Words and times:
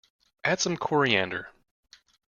Add 0.43 0.59
some 0.59 0.77
coriander. 0.77 1.51